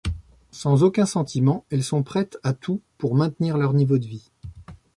Sans 0.49 0.81
aucun 0.81 1.05
sentiment, 1.05 1.63
elles 1.69 1.83
sont 1.83 2.01
prêtes 2.01 2.39
à 2.41 2.53
tout 2.53 2.81
pour 2.97 3.13
maintenir 3.13 3.55
leur 3.59 3.71
niveau 3.75 3.99
de 3.99 4.07
vie. 4.07 4.31